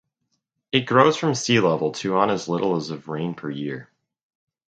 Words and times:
It 0.71 0.87
grows 0.87 1.15
from 1.15 1.35
sea 1.35 1.59
level 1.59 1.91
to 1.91 2.15
on 2.17 2.31
as 2.31 2.47
little 2.49 2.75
as 2.75 2.89
of 2.89 3.07
rain 3.07 3.35
per 3.35 3.51
year. 3.51 3.87